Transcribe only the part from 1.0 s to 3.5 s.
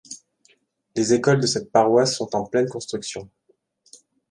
écoles de cette paroisse sont en pleines construction.